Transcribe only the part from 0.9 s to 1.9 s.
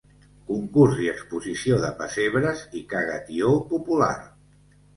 i exposició